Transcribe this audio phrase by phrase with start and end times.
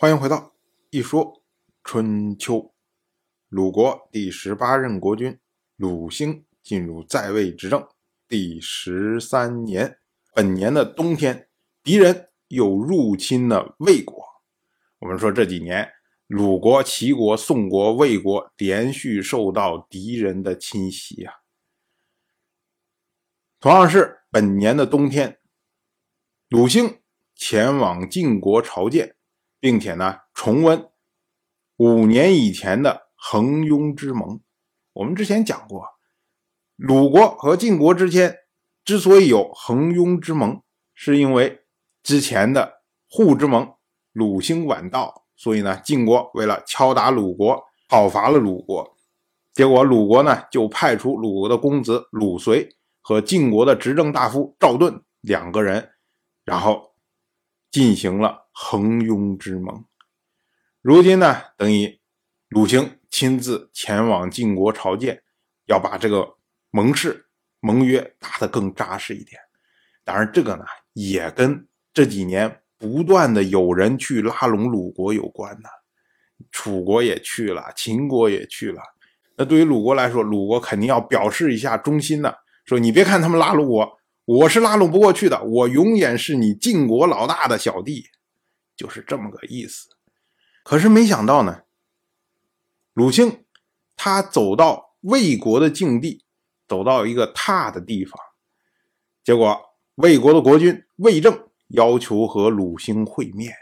[0.00, 0.54] 欢迎回到
[0.90, 1.42] 一说
[1.82, 2.72] 春秋。
[3.48, 5.36] 鲁国第十八任国君
[5.74, 7.84] 鲁兴进入在位执政
[8.28, 9.98] 第十三年，
[10.32, 11.48] 本年的冬天，
[11.82, 14.24] 敌人又入侵了魏国。
[15.00, 15.90] 我们说这几年，
[16.28, 21.34] 鲁国、齐国、宋国、魏国连续受到敌人的侵袭啊。
[23.58, 25.40] 同样是本年的冬天，
[26.50, 27.00] 鲁兴
[27.34, 29.16] 前往晋国朝见。
[29.60, 30.88] 并且呢，重温
[31.76, 34.40] 五年以前的横庸之盟。
[34.92, 35.84] 我们之前讲过，
[36.76, 38.36] 鲁国和晋国之间
[38.84, 40.62] 之所以有横庸之盟，
[40.94, 41.60] 是因为
[42.02, 43.74] 之前的互之盟，
[44.12, 48.96] 鲁兴晚到，所以呢，晋国为了敲打鲁国，讨伐了鲁国。
[49.52, 52.68] 结果鲁国呢，就派出鲁国的公子鲁随
[53.00, 55.90] 和晋国的执政大夫赵盾两个人，
[56.44, 56.87] 然后
[57.70, 58.46] 进行了。
[58.60, 59.84] 横拥之盟，
[60.82, 62.00] 如今呢，等于
[62.48, 65.22] 鲁兴亲自前往晋国朝见，
[65.66, 66.34] 要把这个
[66.70, 67.26] 盟誓
[67.60, 69.40] 盟约打得更扎实一点。
[70.02, 75.68] 当然，这个呢，也跟这几年不断的有人去拉拢鲁国有关呢。
[76.50, 78.82] 楚国也去了，秦国也去了。
[79.36, 83.97] 那对于鲁国来说，鲁国肯定要表示一下忠心呢，说你别看他们拉拢我，
[84.28, 88.10] 我是拉拢不过去的，我永远是你晋国老大的小弟。
[88.76, 89.88] 就是这么个意思，
[90.62, 91.62] 可是没想到呢，
[92.92, 93.46] 鲁兴
[93.96, 96.26] 他走到魏国的境地，
[96.68, 98.20] 走到一个踏的地方，
[99.24, 99.58] 结果
[99.94, 103.54] 魏国的国君魏正要求和鲁兴会面，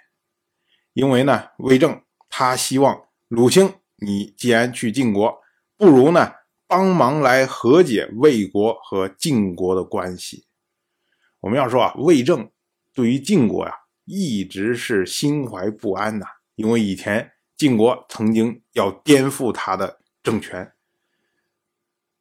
[0.94, 5.38] 因为呢，魏正他希望鲁兴，你既然去晋国，
[5.76, 6.32] 不如呢
[6.66, 10.45] 帮忙来和解魏国和晋国的关系。
[11.40, 12.50] 我们要说啊，魏正
[12.94, 13.72] 对于晋国呀。
[14.08, 20.72] 一直是心怀不安呐，因为以前晋国曾经要颠覆他的政权。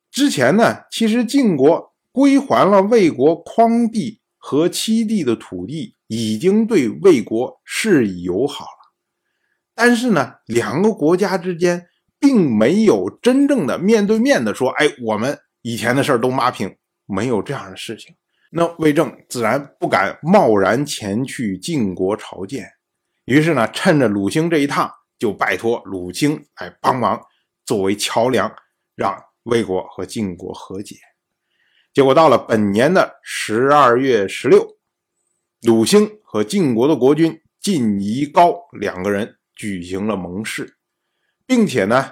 [0.10, 8.94] 之前呢，其实晋国归还了魏国匡地和七地的土地，已经对魏国示意友好了。
[9.76, 11.86] 但是呢，两个国家之间
[12.18, 18.16] 并没有真正的面对面的说：“哎，我们以前的事儿都抹平。”没有这样的事情。
[18.58, 22.66] 那魏正自然不敢贸然前去晋国朝见，
[23.26, 24.90] 于是呢，趁着鲁兴这一趟，
[25.20, 27.22] 就拜托鲁兴来帮忙，
[27.66, 28.50] 作为桥梁，
[28.96, 30.96] 让魏国和晋国和解。
[31.94, 34.66] 结果到了本年的十二月十六，
[35.64, 40.78] 鲁兴和晋国的国君晋夷高两个人举行了盟誓，
[41.46, 42.10] 并且呢，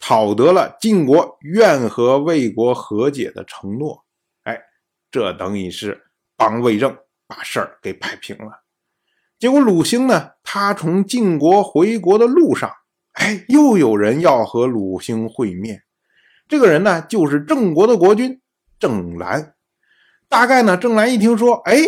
[0.00, 4.04] 讨得了晋国愿和魏国和解的承诺。
[5.16, 6.94] 这等于是帮魏正
[7.26, 8.64] 把事儿给摆平了。
[9.38, 12.70] 结果鲁兴呢，他从晋国回国的路上，
[13.12, 15.84] 哎，又有人要和鲁兴会面。
[16.46, 18.42] 这个人呢，就是郑国的国君
[18.78, 19.54] 郑兰。
[20.28, 21.78] 大概呢，郑兰一听说，哎，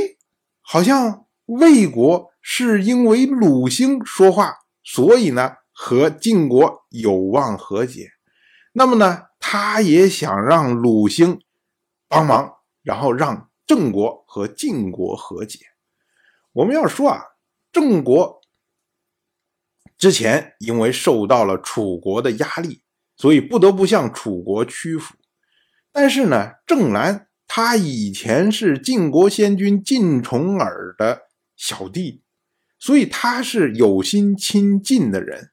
[0.63, 8.09] 好像魏国是因为鲁兴说话，所以呢，和晋国有望和解。
[8.73, 11.43] 那么呢，他也想让鲁兴
[12.09, 12.55] 帮忙。
[12.89, 15.59] 然后让郑国和晋国和解。
[16.53, 17.23] 我们要说啊，
[17.71, 18.41] 郑国
[19.99, 22.81] 之前因为受到了楚国的压力，
[23.15, 25.17] 所以不得不向楚国屈服。
[25.93, 31.25] 但是呢，郑兰他以前是晋国先君晋重耳的
[31.55, 32.23] 小弟，
[32.79, 35.51] 所以他是有心亲近的人。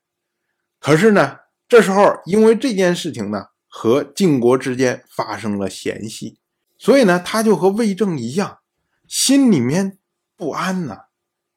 [0.80, 6.40] 可是呢，这时候因为这件事情呢，和晋国之间发生了嫌隙。
[6.78, 8.60] 所以呢，他就和魏正一样，
[9.08, 9.98] 心里面
[10.36, 11.06] 不安呐，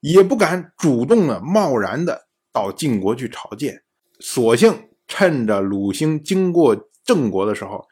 [0.01, 3.83] 也不敢主动的、贸然的到晋国去朝见，
[4.21, 7.87] 索性趁着鲁兴经过郑国的时候，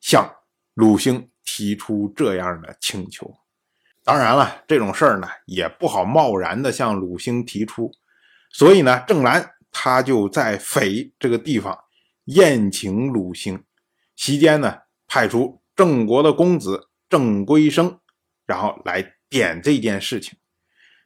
[0.00, 0.30] 向
[0.74, 3.34] 鲁兴提出这样的请求。
[4.04, 7.90] 当然了，这种事儿呢，也不好贸然的向鲁兴提出，
[8.50, 11.76] 所以呢，郑兰他就在匪这个地方
[12.26, 13.64] 宴请鲁兴，
[14.14, 15.62] 席间呢，派出。
[15.76, 18.00] 郑国的公子郑归生，
[18.46, 20.38] 然后来点这件事情。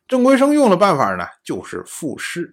[0.07, 2.53] 郑归生用的办法呢，就是赋诗。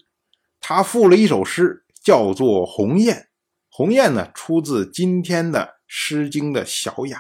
[0.60, 3.16] 他赋了一首诗，叫做《鸿雁》。
[3.70, 7.20] 《鸿雁》呢，出自今天的《诗经》的小雅，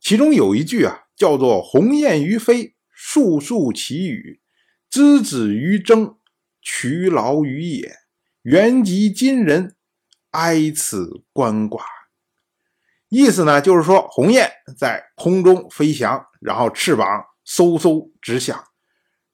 [0.00, 4.40] 其中有一句啊，叫做“鸿雁于飞，树树其羽；
[4.88, 6.18] 之子于征，
[6.62, 7.92] 劬劳于野。
[8.42, 9.76] 原及今人，
[10.30, 11.82] 哀此鳏寡。”
[13.08, 18.64] 意思呢，就是说鸿雁在空中飞翔，然后翅膀嗖嗖直响，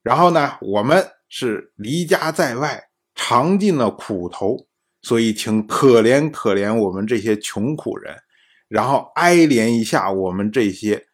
[0.02, 2.84] 然后呢，我们是离家在外，
[3.14, 4.66] 尝尽了苦头，
[5.00, 8.14] 所以请可怜可怜我们这些穷苦人，
[8.68, 11.06] 然后哀怜一下我们这些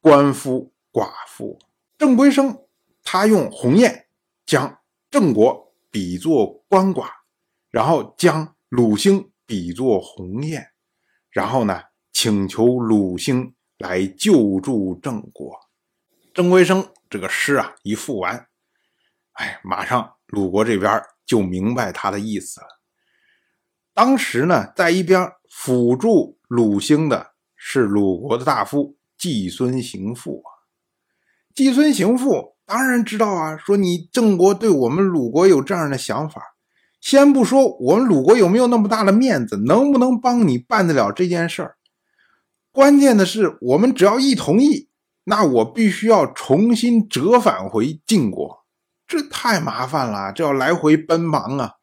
[0.00, 1.58] 官夫寡妇。
[1.96, 2.58] 郑归生
[3.04, 4.06] 他用鸿雁
[4.44, 4.80] 将
[5.10, 7.06] 郑国比作鳏寡，
[7.70, 10.66] 然后将鲁兴比作鸿雁，
[11.34, 11.82] 然后呢
[12.12, 15.54] 请求鲁兴来救助郑国。
[16.32, 18.46] 郑归生这个诗啊一赋完，
[19.32, 22.66] 哎，马上鲁国这边就明白他的意思了。
[23.92, 30.48] 当时呢，在一边辅助鲁兴的是鲁国的大夫季孙行父啊。
[31.54, 36.53] 季孙行父当然知道啊，说你郑国对我们鲁国有这样的想法，
[37.04, 41.76] 先不说我们鲁国有没有那么大的面子，能不能帮你办得了这件事儿，
[42.72, 44.88] 关键的是我们只要一同意。
[45.24, 48.64] 那我必须要重新折返回晋国，
[49.06, 51.74] 这太麻烦了，这要来回奔忙啊。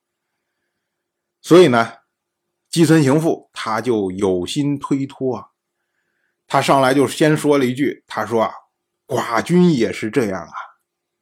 [1.39, 1.93] 所以呢，
[2.71, 5.45] 季孙行父他就有心推脱啊。
[6.47, 8.51] 他上来就先说了一句：“他说啊，
[9.05, 10.53] 寡君也是这样啊。”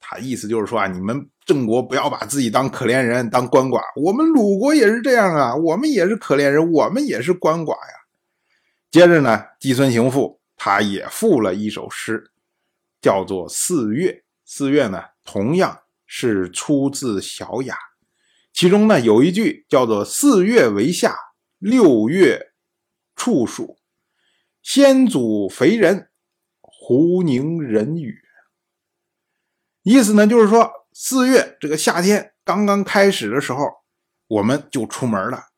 [0.09, 3.81] 他意思就是说啊，你们郑国不要把自己当可怜人，当鳏寡。
[4.01, 7.93] 我们鲁国也是这样啊，我们也是可怜人，我们也是鳏寡呀。
[8.89, 10.39] 接着呢，季孙行父。
[10.61, 12.31] 他也赋了一首诗，
[13.01, 14.11] 叫做《四月》。
[14.43, 17.75] 四月呢，同样是出自《小雅》，
[18.51, 21.15] 其中呢有一句叫做“四月为夏，
[21.59, 22.51] 六月
[23.15, 23.77] 处暑，
[24.61, 26.09] 先祖肥人，
[26.59, 28.19] 胡宁人语”。
[29.83, 33.65] 意思呢就是说，四月这个夏天刚刚开始的时候，
[34.27, 35.49] 我们就出门了；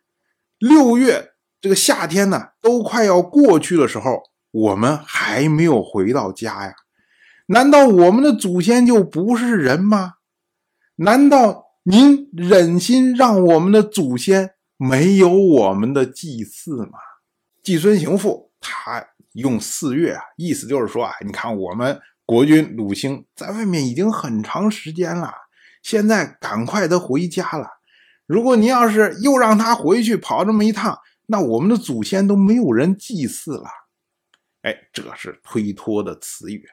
[0.58, 4.24] 六月这个夏天呢都快要过去的时候。
[4.54, 6.74] 我们还没有回到家呀？
[7.46, 10.16] 难道我们的祖先就不是人吗？
[10.98, 17.00] 难道您忍心让我们的祖先没有我们的祭祀吗？
[17.64, 21.98] 季孙行父他用四月啊，意思就是说啊，你看我们
[22.32, 25.34] 国君鲁兴在外面已经很长时间了，
[25.84, 27.68] 现在赶快的回家了。
[28.26, 33.66] 如果您要是又让他回去跑这么一趟，那我们的祖先都没有人祭祀了。
[34.62, 36.70] 哎，这是推脱的词语。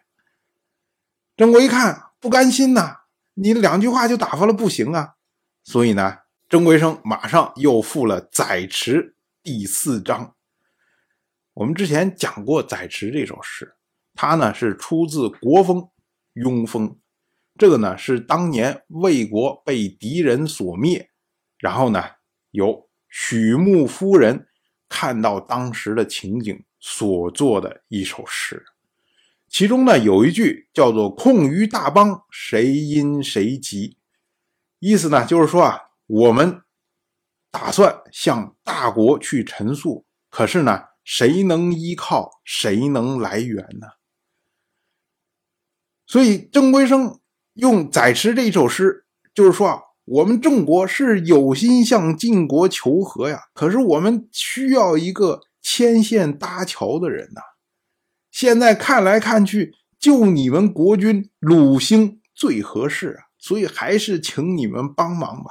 [1.36, 2.98] 郑国一看不甘心呐，
[3.34, 5.14] 你两句话就打发了，不行啊。
[5.64, 6.18] 所以呢，
[6.48, 9.02] 郑国生马上又赋了《载池》
[9.42, 10.36] 第四章。
[11.54, 13.74] 我们之前讲过《载池》这首诗，
[14.20, 15.76] 它呢是出自《国风·
[16.34, 16.88] 庸风》。
[17.56, 21.08] 这个呢是当年魏国被敌人所灭，
[21.58, 22.02] 然后呢
[22.50, 24.48] 有许穆夫人
[24.88, 26.64] 看到当时的情景。
[26.80, 28.64] 所作的一首诗，
[29.48, 33.98] 其中呢有一句叫做“空于大邦，谁因谁急”，
[34.78, 36.62] 意思呢就是说啊，我们
[37.50, 43.88] 打算向大国去陈述，可是呢，谁能依靠，谁能来源呢？
[46.08, 47.20] 所以郑归生
[47.54, 55.42] 用《载池》这一首诗，就是说啊，我们郑国是有心向晋国求和呀，可是我们需要一个。
[55.60, 57.42] 牵线搭桥的人呐，
[58.30, 65.50] 现在看来看去，就你们国君鲁兴最合适啊，所以还是请你们帮忙吧。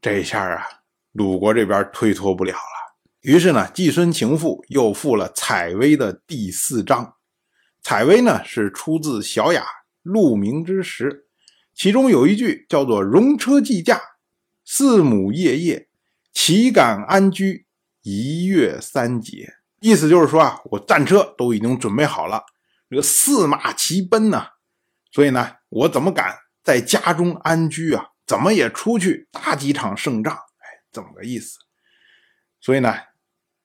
[0.00, 0.64] 这下啊，
[1.10, 2.94] 鲁国这边推脱不了了。
[3.22, 7.04] 于是呢，季孙情父又赋了《采薇》的第四章。
[7.82, 9.62] 《采薇》呢是出自《小雅·
[10.02, 11.10] 鹿鸣之时》，
[11.74, 14.00] 其中有一句叫做“戎车既驾，
[14.64, 15.88] 四母夜夜，
[16.32, 17.66] 岂敢安居？”
[18.02, 22.42] 一月三节，意思就是说啊，我战车都已经准备好了，
[22.90, 24.48] 这个四马齐奔呐，
[25.12, 28.06] 所以呢，我怎么敢在家中安居啊？
[28.26, 30.34] 怎么也出去打几场胜仗？
[30.34, 31.58] 哎，怎么个意思。
[32.60, 32.92] 所以呢，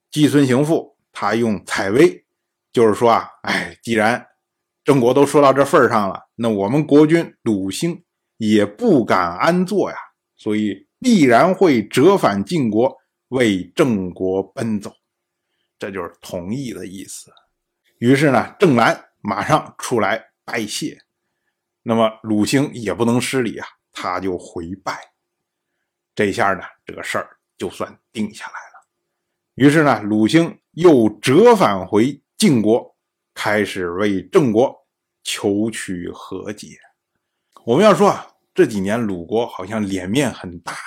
[0.08, 2.24] 季孙行父他用采薇，
[2.78, 4.24] 就是说啊，哎，既然
[4.84, 8.04] 郑国都说到这份上了，那我们国君鲁兴
[8.36, 9.96] 也不敢安坐呀，
[10.36, 12.96] 所以必然会折返晋国。
[13.30, 14.90] 为郑国奔走，
[15.78, 17.30] 这就是同意的意思。
[17.98, 20.96] 于是呢，郑兰马上出来拜谢。
[21.82, 24.98] 那么鲁兴也不能失礼啊，他就回拜。
[26.14, 28.86] 这下呢，这个事儿就算定下来了。
[29.56, 32.94] 于是呢，鲁兴又折返回晋国，
[33.34, 34.72] 开始为郑国
[35.24, 36.68] 求取和解。
[37.64, 40.78] 我们要说啊，这几年鲁国好像脸面很大呀。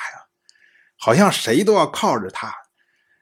[0.97, 2.53] 好像谁都要靠着他。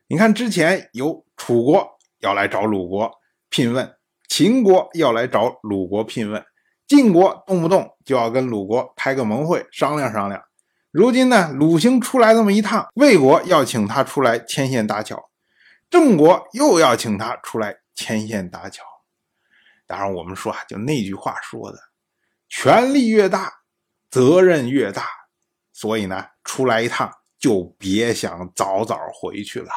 [0.06, 3.12] 你看，之前有楚国要来找鲁国
[3.50, 3.96] 聘问，
[4.28, 6.46] 秦国要来找鲁国聘问，
[6.86, 10.40] 晋国动不动就要跟鲁国开个盟会商量商量。
[10.92, 15.32] 如今呢，鲁兴出来这么一趟，魏国要请他出来牵线搭桥，
[15.90, 18.82] 郑国又要请他出来牵线搭桥。
[19.86, 21.78] 当然，我们说啊，就那句话说的，
[22.48, 23.52] 权力越大，
[24.10, 25.06] 责任越大，
[25.74, 29.70] 所以呢，出来一趟就别想早早回去了。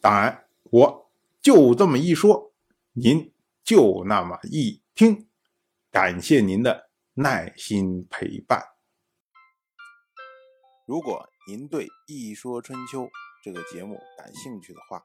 [0.00, 2.54] 当然，我就这么一说，
[2.92, 5.28] 您就那么一听，
[5.90, 8.62] 感谢您的耐心陪伴。
[10.86, 13.02] 如果您对《一说春秋》
[13.42, 15.04] 这个节目感兴趣的话，